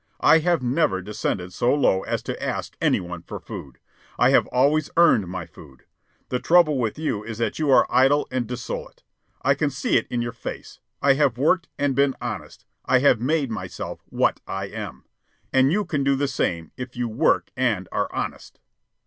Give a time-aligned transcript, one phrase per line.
[0.21, 3.77] I have never descended so low as to ask any one for food.
[4.17, 5.83] I have always earned my food.
[6.29, 9.03] The trouble with you is that you are idle and dissolute.
[9.43, 10.79] I can see it in your face.
[11.03, 12.65] I have worked and been honest.
[12.83, 15.03] I have made myself what I am.
[15.53, 18.59] And you can do the same, if you work and are honest."